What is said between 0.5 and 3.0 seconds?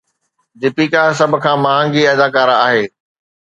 ديپيڪا سڀ کان مهانگي اداڪارا آهي